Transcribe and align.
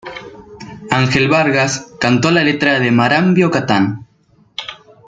Ángel 0.89 1.29
Vargas 1.29 1.93
cantó 1.99 2.31
la 2.31 2.43
letra 2.43 2.79
de 2.79 2.89
Marambio 2.89 3.51
Catán. 3.51 4.07